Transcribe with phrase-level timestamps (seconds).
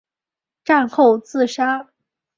[0.63, 1.87] 战后自杀。